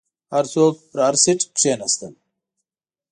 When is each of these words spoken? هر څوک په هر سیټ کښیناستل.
هر 0.33 0.45
څوک 0.53 0.73
په 0.91 0.97
هر 1.05 1.15
سیټ 1.23 1.39
کښیناستل. 1.55 2.13